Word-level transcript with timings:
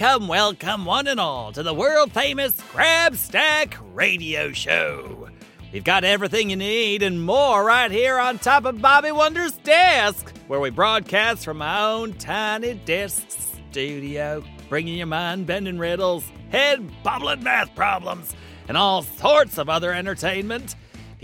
Welcome, 0.00 0.26
welcome, 0.26 0.84
one 0.86 1.06
and 1.06 1.20
all, 1.20 1.52
to 1.52 1.62
the 1.62 1.72
world 1.72 2.10
famous 2.10 2.60
Grabstack 2.72 3.76
Radio 3.94 4.50
Show. 4.50 5.28
We've 5.72 5.84
got 5.84 6.02
everything 6.02 6.50
you 6.50 6.56
need 6.56 7.04
and 7.04 7.24
more 7.24 7.62
right 7.62 7.92
here 7.92 8.18
on 8.18 8.40
top 8.40 8.64
of 8.64 8.82
Bobby 8.82 9.12
Wonder's 9.12 9.52
desk, 9.52 10.34
where 10.48 10.58
we 10.58 10.70
broadcast 10.70 11.44
from 11.44 11.58
my 11.58 11.84
own 11.84 12.14
tiny 12.14 12.74
desk 12.74 13.26
studio, 13.70 14.42
bringing 14.68 14.98
you 14.98 15.06
mind 15.06 15.46
bending 15.46 15.78
riddles, 15.78 16.24
head 16.50 16.84
bobbling 17.04 17.44
math 17.44 17.72
problems, 17.76 18.34
and 18.66 18.76
all 18.76 19.02
sorts 19.02 19.58
of 19.58 19.68
other 19.68 19.92
entertainment. 19.92 20.74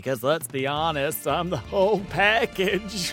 Because 0.01 0.23
let's 0.23 0.47
be 0.47 0.67
honest, 0.67 1.29
I'm 1.29 1.51
the 1.51 1.59
whole 1.59 2.01
package. 2.09 3.13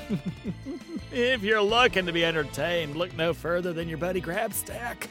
if 1.11 1.43
you're 1.43 1.61
looking 1.61 2.05
to 2.05 2.13
be 2.13 2.23
entertained, 2.23 2.95
look 2.95 3.13
no 3.17 3.33
further 3.33 3.73
than 3.73 3.89
your 3.89 3.97
buddy 3.97 4.21
Grabstack. 4.21 5.07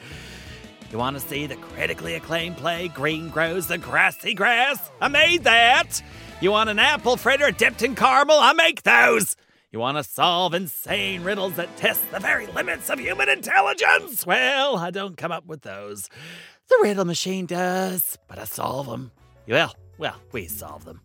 You 0.91 0.96
want 0.96 1.18
to 1.18 1.28
see 1.28 1.46
the 1.46 1.56
critically 1.56 2.15
acclaimed 2.15 2.56
play 2.56 2.88
Green 2.88 3.28
Grows 3.28 3.66
the 3.66 3.77
Grassy 3.77 4.32
Grass? 4.32 4.91
I 5.02 5.09
made 5.09 5.45
that! 5.45 6.01
You 6.41 6.51
want 6.51 6.70
an 6.70 6.78
apple 6.78 7.18
fritter 7.18 7.51
dipped 7.51 7.82
in 7.82 7.95
caramel? 7.95 8.38
I 8.38 8.54
make 8.54 8.82
those! 8.82 9.37
You 9.70 9.79
want 9.79 9.98
to 9.98 10.02
solve 10.02 10.54
insane 10.54 11.24
riddles 11.24 11.56
that 11.56 11.77
test 11.77 12.10
the 12.10 12.20
very 12.20 12.46
limits 12.46 12.88
of 12.88 13.01
human 13.01 13.29
intelligence? 13.29 14.24
Well, 14.24 14.79
I 14.79 14.90
don't 14.90 15.18
come 15.18 15.30
up 15.30 15.45
with 15.45 15.60
those. 15.60 16.09
The 16.70 16.79
riddle 16.80 17.04
machine 17.04 17.45
does, 17.45 18.16
but 18.29 18.38
I 18.38 18.45
solve 18.45 18.87
them. 18.87 19.10
Well, 19.46 19.74
well, 19.98 20.16
we 20.32 20.46
solve 20.46 20.87
them. 20.87 21.02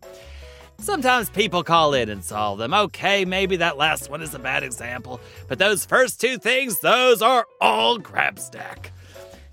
Sometimes 0.78 1.30
people 1.30 1.62
call 1.62 1.94
in 1.94 2.08
and 2.08 2.24
solve 2.24 2.58
them. 2.58 2.74
Okay, 2.74 3.24
maybe 3.24 3.56
that 3.56 3.78
last 3.78 4.10
one 4.10 4.20
is 4.20 4.34
a 4.34 4.38
bad 4.38 4.62
example, 4.62 5.20
but 5.48 5.58
those 5.58 5.84
first 5.84 6.20
two 6.20 6.38
things, 6.38 6.80
those 6.80 7.22
are 7.22 7.46
all 7.60 7.98
Grabstack. 7.98 8.90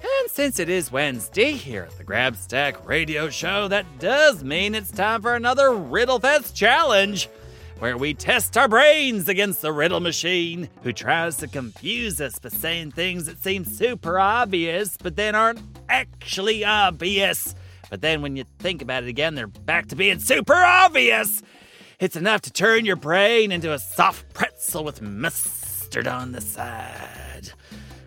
And 0.01 0.31
since 0.31 0.59
it 0.59 0.69
is 0.69 0.91
Wednesday 0.91 1.51
here 1.51 1.83
at 1.83 1.97
the 1.97 2.03
Grabstack 2.03 2.85
Radio 2.85 3.29
Show, 3.29 3.67
that 3.67 3.85
does 3.99 4.43
mean 4.43 4.73
it's 4.73 4.91
time 4.91 5.21
for 5.21 5.35
another 5.35 5.69
Riddlefest 5.69 6.55
challenge, 6.55 7.29
where 7.79 7.97
we 7.97 8.13
test 8.13 8.57
our 8.57 8.67
brains 8.67 9.29
against 9.29 9.61
the 9.61 9.71
riddle 9.71 9.99
machine, 9.99 10.69
who 10.83 10.93
tries 10.93 11.37
to 11.37 11.47
confuse 11.47 12.19
us 12.19 12.39
by 12.39 12.49
saying 12.49 12.91
things 12.91 13.25
that 13.25 13.43
seem 13.43 13.65
super 13.65 14.19
obvious, 14.19 14.97
but 14.97 15.15
then 15.15 15.35
aren't 15.35 15.61
actually 15.89 16.65
obvious. 16.65 17.55
But 17.89 18.01
then 18.01 18.21
when 18.21 18.35
you 18.35 18.45
think 18.59 18.81
about 18.81 19.03
it 19.03 19.09
again, 19.09 19.35
they're 19.35 19.47
back 19.47 19.87
to 19.87 19.95
being 19.95 20.19
super 20.19 20.55
obvious. 20.55 21.41
It's 21.99 22.15
enough 22.15 22.41
to 22.41 22.51
turn 22.51 22.85
your 22.85 22.95
brain 22.95 23.51
into 23.51 23.73
a 23.73 23.79
soft 23.79 24.33
pretzel 24.33 24.83
with 24.83 25.01
mustard 25.01 26.07
on 26.07 26.31
the 26.31 26.41
side. 26.41 27.51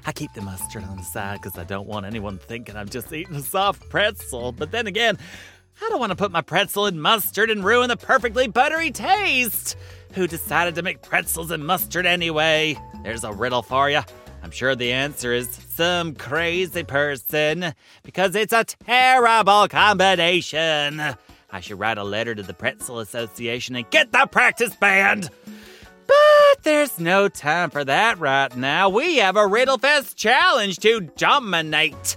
I 0.07 0.13
keep 0.13 0.33
the 0.33 0.41
mustard 0.41 0.85
on 0.85 0.97
the 0.97 1.03
side 1.03 1.41
because 1.43 1.59
I 1.59 1.65
don't 1.65 1.87
want 1.87 2.07
anyone 2.07 2.39
thinking 2.39 2.77
I'm 2.77 2.89
just 2.89 3.13
eating 3.13 3.37
a 3.37 3.43
soft 3.43 3.89
pretzel. 3.91 4.53
But 4.53 4.71
then 4.71 4.87
again, 4.87 5.19
I 5.81 5.89
don't 5.89 6.01
want 6.01 6.11
to 6.11 6.17
put 6.17 6.33
my 6.33 6.41
pretzel 6.41 6.87
in 6.87 7.01
mustard 7.01 7.51
and 7.51 7.65
ruin 7.65 7.89
the 7.89 7.97
perfectly 7.97 8.49
buttery 8.49 8.91
taste. 8.91 9.77
Who 10.15 10.27
decided 10.27 10.75
to 10.77 10.83
make 10.83 11.03
pretzels 11.03 11.51
and 11.51 11.67
mustard 11.67 12.07
anyway? 12.07 12.79
There's 13.03 13.25
a 13.25 13.33
riddle 13.33 13.63
for 13.63 13.91
you. 13.91 14.01
I'm 14.43 14.51
sure 14.51 14.75
the 14.75 14.93
answer 14.93 15.33
is 15.33 15.49
some 15.75 16.15
crazy 16.15 16.83
person 16.83 17.75
because 18.03 18.35
it's 18.35 18.53
a 18.53 18.65
terrible 18.65 19.69
combination. 19.69 21.01
I 21.51 21.61
should 21.61 21.79
write 21.79 21.99
a 21.99 22.05
letter 22.05 22.35
to 22.35 22.43
the 22.43 22.55
Pretzel 22.55 22.99
Association 22.99 23.77
and 23.77 23.89
get 23.91 24.11
the 24.11 24.27
practice 24.27 24.75
banned. 24.75 25.31
But 26.07 26.63
there's 26.63 26.99
no 26.99 27.29
time 27.29 27.71
for 27.71 27.85
that 27.85 28.19
right 28.19 28.55
now. 28.57 28.89
We 28.89 29.19
have 29.19 29.37
a 29.37 29.41
Riddlefest 29.41 30.17
challenge 30.17 30.79
to 30.79 31.01
dominate. 31.01 32.17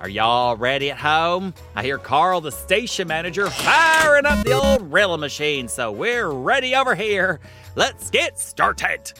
Are 0.00 0.08
y'all 0.08 0.56
ready 0.56 0.90
at 0.90 0.98
home? 0.98 1.54
I 1.74 1.82
hear 1.82 1.98
Carl, 1.98 2.40
the 2.40 2.52
station 2.52 3.08
manager, 3.08 3.48
firing 3.50 4.26
up 4.26 4.44
the 4.44 4.52
old 4.52 4.92
riddle 4.92 5.18
machine, 5.18 5.68
so 5.68 5.92
we're 5.92 6.30
ready 6.30 6.74
over 6.74 6.94
here. 6.94 7.38
Let's 7.76 8.10
get 8.10 8.38
started. 8.38 9.12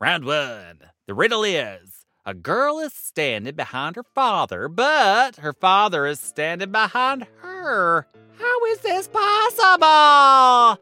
Round 0.00 0.24
one. 0.24 0.78
The 1.08 1.14
riddle 1.14 1.42
is 1.42 2.06
a 2.24 2.32
girl 2.32 2.78
is 2.78 2.92
standing 2.92 3.56
behind 3.56 3.96
her 3.96 4.04
father, 4.14 4.68
but 4.68 5.34
her 5.36 5.52
father 5.52 6.06
is 6.06 6.20
standing 6.20 6.70
behind 6.70 7.26
her. 7.40 8.06
How 8.38 8.64
is 8.66 8.78
this 8.78 9.08
possible? 9.08 10.80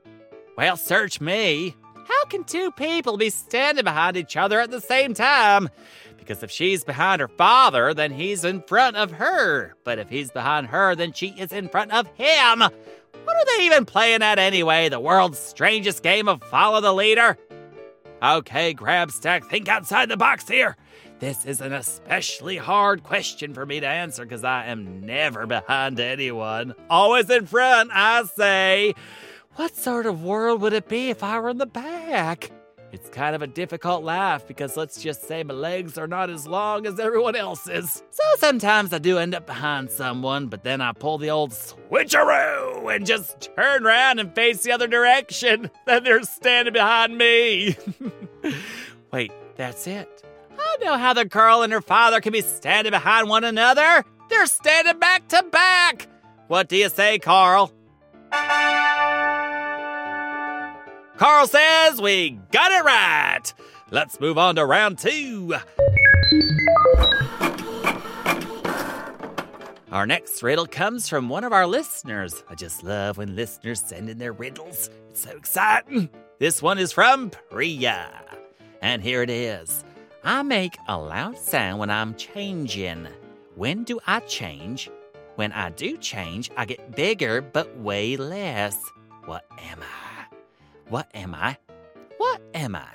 Well, 0.58 0.76
search 0.76 1.18
me. 1.22 1.74
How 2.06 2.24
can 2.26 2.44
two 2.44 2.70
people 2.72 3.16
be 3.16 3.30
standing 3.30 3.84
behind 3.84 4.18
each 4.18 4.36
other 4.36 4.60
at 4.60 4.70
the 4.70 4.82
same 4.82 5.14
time? 5.14 5.70
Because 6.18 6.42
if 6.42 6.50
she's 6.50 6.84
behind 6.84 7.22
her 7.22 7.28
father, 7.28 7.94
then 7.94 8.12
he's 8.12 8.44
in 8.44 8.60
front 8.64 8.96
of 8.96 9.12
her. 9.12 9.76
But 9.82 9.98
if 9.98 10.10
he's 10.10 10.30
behind 10.30 10.66
her, 10.66 10.94
then 10.94 11.14
she 11.14 11.28
is 11.28 11.52
in 11.52 11.70
front 11.70 11.90
of 11.92 12.06
him. 12.18 12.58
What 12.58 13.36
are 13.36 13.56
they 13.56 13.64
even 13.64 13.86
playing 13.86 14.22
at 14.22 14.38
anyway? 14.38 14.90
The 14.90 15.00
world's 15.00 15.38
strangest 15.38 16.02
game 16.02 16.28
of 16.28 16.42
follow 16.44 16.82
the 16.82 16.92
leader? 16.92 17.38
Okay, 18.22 18.72
Grabstack, 18.74 19.44
think 19.48 19.68
outside 19.68 20.08
the 20.08 20.16
box 20.16 20.48
here. 20.48 20.76
This 21.18 21.44
is 21.44 21.60
an 21.60 21.72
especially 21.72 22.56
hard 22.56 23.02
question 23.02 23.52
for 23.54 23.66
me 23.66 23.80
to 23.80 23.86
answer 23.86 24.24
because 24.24 24.44
I 24.44 24.66
am 24.66 25.04
never 25.04 25.46
behind 25.46 26.00
anyone. 26.00 26.74
Always 26.88 27.28
in 27.30 27.46
front, 27.46 27.90
I 27.92 28.24
say. 28.24 28.94
What 29.56 29.76
sort 29.76 30.06
of 30.06 30.22
world 30.22 30.60
would 30.62 30.72
it 30.72 30.88
be 30.88 31.10
if 31.10 31.22
I 31.22 31.38
were 31.40 31.50
in 31.50 31.58
the 31.58 31.66
back? 31.66 32.50
It's 32.96 33.10
kind 33.10 33.34
of 33.34 33.42
a 33.42 33.46
difficult 33.46 34.04
laugh 34.04 34.46
because 34.48 34.74
let's 34.74 35.02
just 35.02 35.28
say 35.28 35.42
my 35.42 35.52
legs 35.52 35.98
are 35.98 36.06
not 36.06 36.30
as 36.30 36.46
long 36.46 36.86
as 36.86 36.98
everyone 36.98 37.36
else's. 37.36 38.02
So 38.10 38.22
sometimes 38.38 38.90
I 38.90 38.96
do 38.96 39.18
end 39.18 39.34
up 39.34 39.44
behind 39.44 39.90
someone, 39.90 40.46
but 40.46 40.64
then 40.64 40.80
I 40.80 40.92
pull 40.92 41.18
the 41.18 41.28
old 41.28 41.50
switcheroo 41.50 42.96
and 42.96 43.04
just 43.04 43.50
turn 43.54 43.84
around 43.84 44.18
and 44.18 44.34
face 44.34 44.62
the 44.62 44.72
other 44.72 44.86
direction. 44.86 45.70
Then 45.84 46.04
they're 46.04 46.22
standing 46.22 46.72
behind 46.72 47.18
me. 47.18 47.76
Wait, 49.12 49.30
that's 49.56 49.86
it. 49.86 50.22
I 50.58 50.76
know 50.82 50.96
how 50.96 51.12
the 51.12 51.26
girl 51.26 51.60
and 51.60 51.74
her 51.74 51.82
father 51.82 52.22
can 52.22 52.32
be 52.32 52.40
standing 52.40 52.92
behind 52.92 53.28
one 53.28 53.44
another. 53.44 54.04
They're 54.30 54.46
standing 54.46 54.98
back 54.98 55.28
to 55.28 55.42
back. 55.42 56.08
What 56.48 56.70
do 56.70 56.76
you 56.76 56.88
say, 56.88 57.18
Carl? 57.18 57.74
Carl 61.16 61.46
says 61.46 62.00
we 62.00 62.38
got 62.52 62.72
it 62.72 62.84
right. 62.84 63.42
Let's 63.90 64.20
move 64.20 64.36
on 64.36 64.56
to 64.56 64.66
round 64.66 64.98
two. 64.98 65.54
Our 69.90 70.06
next 70.06 70.42
riddle 70.42 70.66
comes 70.66 71.08
from 71.08 71.28
one 71.30 71.44
of 71.44 71.52
our 71.52 71.66
listeners. 71.66 72.44
I 72.50 72.54
just 72.54 72.84
love 72.84 73.16
when 73.16 73.34
listeners 73.34 73.80
send 73.80 74.10
in 74.10 74.18
their 74.18 74.32
riddles. 74.32 74.90
It's 75.10 75.20
so 75.20 75.30
exciting. 75.30 76.10
This 76.38 76.60
one 76.60 76.78
is 76.78 76.92
from 76.92 77.30
Priya. 77.30 78.10
And 78.82 79.00
here 79.00 79.22
it 79.22 79.30
is. 79.30 79.84
I 80.22 80.42
make 80.42 80.76
a 80.86 80.98
loud 80.98 81.38
sound 81.38 81.78
when 81.78 81.88
I'm 81.88 82.14
changing. 82.16 83.06
When 83.54 83.84
do 83.84 83.98
I 84.06 84.20
change? 84.20 84.90
When 85.36 85.52
I 85.52 85.70
do 85.70 85.96
change, 85.96 86.50
I 86.58 86.66
get 86.66 86.94
bigger 86.94 87.40
but 87.40 87.74
way 87.78 88.16
less. 88.16 88.76
What 89.24 89.46
am 89.70 89.78
I? 89.80 90.05
What 90.88 91.10
am 91.14 91.34
I? 91.34 91.58
What 92.18 92.40
am 92.54 92.76
I? 92.76 92.86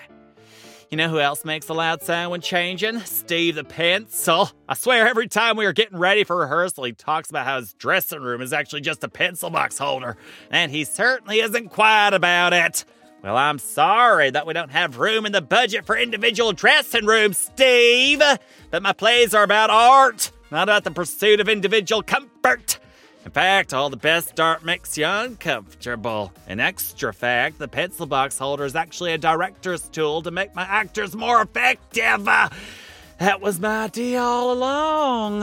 You 0.90 0.98
know 0.98 1.10
who 1.10 1.20
else 1.20 1.46
makes 1.46 1.70
a 1.70 1.74
loud 1.74 2.02
sound 2.02 2.32
when 2.32 2.42
changing? 2.42 3.00
Steve 3.02 3.56
the 3.56 3.64
pencil. 3.64 4.50
I 4.68 4.74
swear 4.74 5.08
every 5.08 5.28
time 5.28 5.56
we 5.56 5.66
are 5.66 5.74
getting 5.74 5.98
ready 5.98 6.24
for 6.24 6.38
rehearsal, 6.38 6.84
he 6.86 6.94
talks 6.94 7.30
about 7.30 7.46
how 7.46 7.60
his 7.60 7.74
dressing 7.74 8.22
room 8.22 8.42
is 8.42 8.52
actually 8.54 8.82
just 8.82 9.04
a 9.04 9.10
pencil 9.10 9.50
box 9.50 9.78
holder. 9.78 10.18
And 10.50 10.72
he 10.72 10.84
certainly 10.84 11.40
isn't 11.40 11.70
quiet 11.70 12.14
about 12.14 12.54
it. 12.54 12.84
Well, 13.24 13.38
I'm 13.38 13.60
sorry 13.60 14.32
that 14.32 14.48
we 14.48 14.54
don't 14.54 14.72
have 14.72 14.98
room 14.98 15.26
in 15.26 15.32
the 15.32 15.42
budget 15.42 15.86
for 15.86 15.98
individual 15.98 16.54
dressing 16.54 17.06
rooms, 17.06 17.38
Steve. 17.38 18.22
But 18.70 18.82
my 18.82 18.94
plays 18.94 19.34
are 19.34 19.44
about 19.44 19.70
art, 19.70 20.32
not 20.50 20.64
about 20.64 20.84
the 20.84 20.92
pursuit 20.92 21.40
of 21.40 21.48
individual 21.48 22.04
comfort. 22.04 22.80
In 23.24 23.32
fact, 23.32 23.74
all 23.74 23.90
the 23.90 23.98
best 23.98 24.40
art 24.40 24.66
makes 24.66 24.98
you 24.98 25.06
uncomfortable. 25.06 26.34
An 26.48 26.60
extra 26.60 27.14
fact, 27.14 27.60
the 27.60 27.68
pencil 27.68 28.08
box 28.08 28.38
holder 28.38 28.66
is 28.66 28.76
actually 28.76 29.14
a 29.14 29.18
director's 29.18 29.88
tool 29.90 30.24
to 30.24 30.32
make 30.32 30.56
my 30.56 30.64
actors 30.64 31.16
more 31.16 31.42
effective. 31.42 32.26
That 32.26 33.40
was 33.40 33.60
my 33.60 33.84
idea 33.86 34.20
all 34.20 34.52
along. 34.52 35.42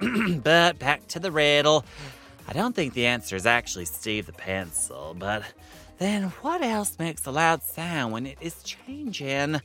but 0.44 0.78
back 0.78 1.06
to 1.08 1.18
the 1.18 1.32
riddle. 1.32 1.84
I 2.46 2.52
don't 2.52 2.74
think 2.74 2.94
the 2.94 3.06
answer 3.06 3.34
is 3.34 3.46
actually 3.46 3.86
Steve 3.86 4.26
the 4.26 4.32
pencil, 4.32 5.16
but 5.18 5.42
then 5.98 6.24
what 6.42 6.62
else 6.62 6.98
makes 6.98 7.26
a 7.26 7.32
loud 7.32 7.62
sound 7.62 8.12
when 8.12 8.26
it 8.26 8.38
is 8.40 8.62
changing? 8.62 9.60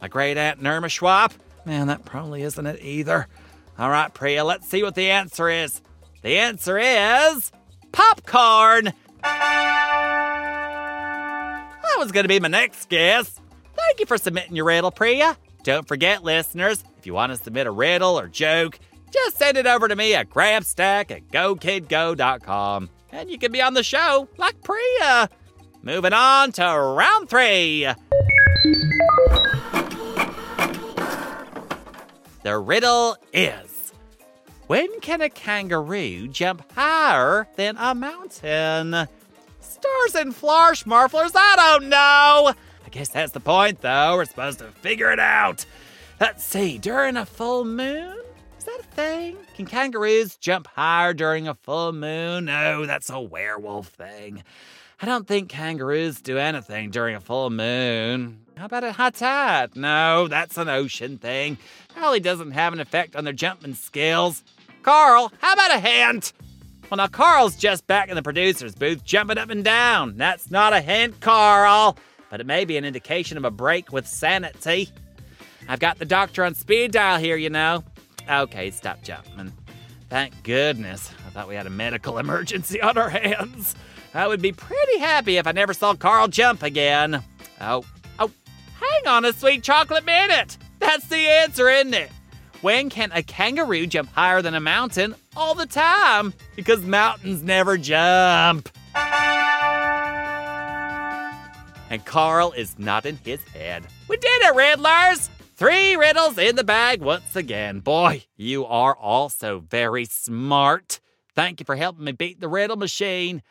My 0.00 0.08
great 0.08 0.38
aunt 0.38 0.62
Norma 0.62 0.88
Schwab? 0.88 1.32
Man, 1.66 1.88
that 1.88 2.04
probably 2.06 2.42
isn't 2.42 2.66
it 2.66 2.80
either. 2.82 3.26
All 3.78 3.90
right, 3.90 4.12
Priya, 4.12 4.44
let's 4.44 4.68
see 4.68 4.82
what 4.82 4.94
the 4.94 5.10
answer 5.10 5.48
is. 5.50 5.82
The 6.22 6.38
answer 6.38 6.78
is 6.78 7.52
popcorn. 7.92 8.92
That 9.22 10.04
was 11.98 12.12
going 12.12 12.24
to 12.24 12.28
be 12.28 12.40
my 12.40 12.48
next 12.48 12.88
guess. 12.88 13.40
Thank 13.74 14.00
you 14.00 14.06
for 14.06 14.18
submitting 14.18 14.56
your 14.56 14.64
riddle, 14.66 14.90
Priya. 14.90 15.36
Don't 15.62 15.86
forget, 15.86 16.22
listeners, 16.24 16.82
if 16.98 17.06
you 17.06 17.14
want 17.14 17.32
to 17.32 17.38
submit 17.38 17.66
a 17.66 17.70
riddle 17.70 18.18
or 18.18 18.28
joke, 18.28 18.78
just 19.10 19.38
send 19.38 19.56
it 19.56 19.66
over 19.66 19.88
to 19.88 19.96
me 19.96 20.14
at 20.14 20.28
grabstack 20.28 21.10
at 21.10 21.28
gokidgo.com. 21.28 22.90
And 23.12 23.30
you 23.30 23.38
can 23.38 23.52
be 23.52 23.62
on 23.62 23.74
the 23.74 23.82
show 23.82 24.28
like 24.36 24.62
Priya. 24.62 25.30
Moving 25.82 26.12
on 26.12 26.52
to 26.52 26.62
round 26.62 27.30
three. 27.30 27.88
The 32.42 32.58
riddle 32.58 33.16
is 33.32 33.77
When 34.68 35.00
can 35.00 35.22
a 35.22 35.30
kangaroo 35.30 36.28
jump 36.28 36.62
higher 36.72 37.48
than 37.56 37.78
a 37.78 37.94
mountain? 37.94 39.08
Stars 39.60 40.14
and 40.14 40.34
flarsh 40.34 40.84
marflers, 40.84 41.32
I 41.34 41.54
don't 41.56 41.88
know. 41.88 42.52
I 42.84 42.88
guess 42.90 43.08
that's 43.08 43.32
the 43.32 43.40
point, 43.40 43.80
though. 43.80 44.16
We're 44.16 44.26
supposed 44.26 44.58
to 44.58 44.66
figure 44.66 45.10
it 45.10 45.18
out. 45.18 45.64
Let's 46.20 46.44
see, 46.44 46.76
during 46.76 47.16
a 47.16 47.24
full 47.24 47.64
moon? 47.64 48.18
Is 48.58 48.64
that 48.64 48.80
a 48.80 48.94
thing? 48.94 49.38
Can 49.56 49.64
kangaroos 49.64 50.36
jump 50.36 50.66
higher 50.66 51.14
during 51.14 51.48
a 51.48 51.54
full 51.54 51.92
moon? 51.92 52.44
No, 52.44 52.84
that's 52.84 53.08
a 53.08 53.18
werewolf 53.18 53.88
thing. 53.88 54.44
I 55.00 55.06
don't 55.06 55.26
think 55.26 55.48
kangaroos 55.48 56.20
do 56.20 56.36
anything 56.36 56.90
during 56.90 57.14
a 57.14 57.20
full 57.20 57.48
moon. 57.48 58.40
How 58.58 58.66
about 58.66 58.84
a 58.84 58.92
high 58.92 59.10
tide? 59.10 59.76
No, 59.76 60.28
that's 60.28 60.58
an 60.58 60.68
ocean 60.68 61.16
thing. 61.16 61.56
Probably 61.94 62.20
doesn't 62.20 62.50
have 62.50 62.74
an 62.74 62.80
effect 62.80 63.16
on 63.16 63.24
their 63.24 63.32
jumping 63.32 63.74
skills. 63.74 64.44
Carl, 64.88 65.30
how 65.40 65.52
about 65.52 65.74
a 65.74 65.80
hint? 65.80 66.32
Well, 66.88 66.96
now 66.96 67.08
Carl's 67.08 67.56
just 67.56 67.86
back 67.86 68.08
in 68.08 68.14
the 68.14 68.22
producer's 68.22 68.74
booth, 68.74 69.04
jumping 69.04 69.36
up 69.36 69.50
and 69.50 69.62
down. 69.62 70.16
That's 70.16 70.50
not 70.50 70.72
a 70.72 70.80
hint, 70.80 71.20
Carl, 71.20 71.98
but 72.30 72.40
it 72.40 72.46
may 72.46 72.64
be 72.64 72.78
an 72.78 72.86
indication 72.86 73.36
of 73.36 73.44
a 73.44 73.50
break 73.50 73.92
with 73.92 74.06
sanity. 74.06 74.88
I've 75.68 75.78
got 75.78 75.98
the 75.98 76.06
doctor 76.06 76.42
on 76.42 76.54
speed 76.54 76.92
dial 76.92 77.18
here, 77.18 77.36
you 77.36 77.50
know. 77.50 77.84
Okay, 78.30 78.70
stop 78.70 79.02
jumping. 79.02 79.52
Thank 80.08 80.42
goodness. 80.42 81.12
I 81.26 81.30
thought 81.32 81.48
we 81.48 81.54
had 81.54 81.66
a 81.66 81.70
medical 81.70 82.16
emergency 82.18 82.80
on 82.80 82.96
our 82.96 83.10
hands. 83.10 83.74
I 84.14 84.26
would 84.26 84.40
be 84.40 84.52
pretty 84.52 85.00
happy 85.00 85.36
if 85.36 85.46
I 85.46 85.52
never 85.52 85.74
saw 85.74 85.92
Carl 85.92 86.28
jump 86.28 86.62
again. 86.62 87.22
Oh, 87.60 87.84
oh, 88.18 88.30
hang 88.80 89.06
on 89.06 89.26
a 89.26 89.34
sweet 89.34 89.62
chocolate 89.62 90.06
minute. 90.06 90.56
That's 90.78 91.08
the 91.08 91.28
answer, 91.28 91.68
isn't 91.68 91.92
it? 91.92 92.10
When 92.60 92.90
can 92.90 93.12
a 93.12 93.22
kangaroo 93.22 93.86
jump 93.86 94.12
higher 94.12 94.42
than 94.42 94.54
a 94.54 94.60
mountain? 94.60 95.14
All 95.36 95.54
the 95.54 95.66
time, 95.66 96.34
because 96.56 96.84
mountains 96.84 97.44
never 97.44 97.78
jump. 97.78 98.68
And 101.90 102.04
Carl 102.04 102.50
is 102.52 102.76
nodding 102.76 103.18
his 103.24 103.42
head. 103.44 103.86
We 104.08 104.16
did 104.16 104.42
it, 104.42 104.54
Riddlers! 104.56 105.28
Three 105.54 105.94
riddles 105.96 106.36
in 106.36 106.56
the 106.56 106.64
bag 106.64 107.00
once 107.00 107.36
again. 107.36 107.78
Boy, 107.80 108.24
you 108.36 108.66
are 108.66 108.96
also 108.96 109.60
very 109.60 110.04
smart. 110.04 111.00
Thank 111.36 111.60
you 111.60 111.64
for 111.64 111.76
helping 111.76 112.04
me 112.04 112.12
beat 112.12 112.40
the 112.40 112.48
riddle 112.48 112.76
machine. 112.76 113.42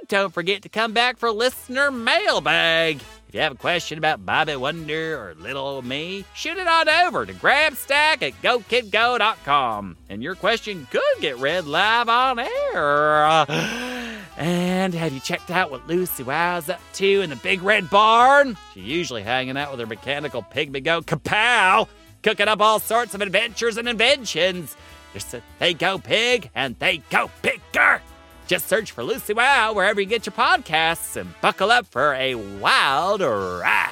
And 0.00 0.08
don't 0.08 0.32
forget 0.32 0.62
to 0.62 0.68
come 0.68 0.92
back 0.92 1.18
for 1.18 1.30
listener 1.30 1.90
mailbag. 1.90 3.00
If 3.28 3.34
you 3.34 3.40
have 3.40 3.52
a 3.52 3.56
question 3.56 3.98
about 3.98 4.24
Bobby 4.24 4.56
Wonder 4.56 5.18
or 5.20 5.34
little 5.34 5.64
old 5.66 5.84
me, 5.84 6.24
shoot 6.34 6.58
it 6.58 6.68
on 6.68 6.88
over 6.88 7.26
to 7.26 7.32
grabstack 7.34 8.22
at 8.22 8.40
gokidgo.com. 8.42 9.96
And 10.08 10.22
your 10.22 10.34
question 10.36 10.86
could 10.90 11.02
get 11.20 11.38
read 11.38 11.66
live 11.66 12.08
on 12.08 12.38
air. 12.38 13.46
And 14.38 14.92
have 14.92 15.14
you 15.14 15.20
checked 15.20 15.50
out 15.50 15.70
what 15.70 15.88
Lucy 15.88 16.22
Wow's 16.22 16.68
up 16.68 16.80
to 16.94 17.22
in 17.22 17.30
the 17.30 17.36
big 17.36 17.62
red 17.62 17.88
barn? 17.88 18.58
She's 18.74 18.84
usually 18.84 19.22
hanging 19.22 19.56
out 19.56 19.70
with 19.70 19.80
her 19.80 19.86
mechanical 19.86 20.42
pygmy 20.42 20.84
goat 20.84 21.06
Kapow, 21.06 21.88
cooking 22.22 22.46
up 22.46 22.60
all 22.60 22.78
sorts 22.78 23.14
of 23.14 23.22
adventures 23.22 23.78
and 23.78 23.88
inventions. 23.88 24.76
Just 25.14 25.32
a 25.32 25.42
They 25.58 25.72
Go 25.72 25.96
Pig 25.96 26.50
and 26.54 26.78
They 26.78 26.98
Go 27.08 27.30
Pigger. 27.42 28.00
Just 28.46 28.68
search 28.68 28.92
for 28.92 29.02
Lucy 29.02 29.34
Wow 29.34 29.72
wherever 29.72 30.00
you 30.00 30.06
get 30.06 30.26
your 30.26 30.32
podcasts 30.32 31.16
and 31.16 31.28
buckle 31.40 31.70
up 31.70 31.86
for 31.86 32.14
a 32.14 32.34
wild 32.34 33.20
ride. 33.20 33.90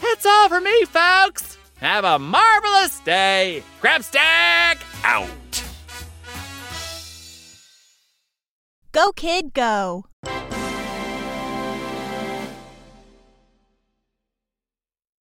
That's 0.00 0.26
all 0.26 0.48
for 0.48 0.60
me, 0.60 0.84
folks. 0.84 1.56
Have 1.80 2.04
a 2.04 2.18
marvelous 2.18 3.00
day. 3.00 3.62
Grabstack 3.80 4.82
out. 5.04 5.28
Go, 8.92 9.12
kid, 9.12 9.54
go. 9.54 10.04